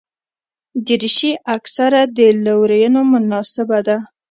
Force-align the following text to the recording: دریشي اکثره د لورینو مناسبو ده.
دریشي 0.85 1.31
اکثره 1.55 2.01
د 2.17 2.19
لورینو 2.43 3.01
مناسبو 3.11 3.79
ده. 3.87 3.97